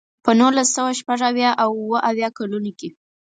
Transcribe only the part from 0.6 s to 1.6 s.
سوه شپږ اویا